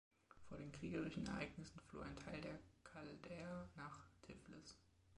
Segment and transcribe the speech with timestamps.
[0.49, 4.75] Vor den kriegerischen Ereignissen floh ein Teil der Chaldäer nach Tiflis.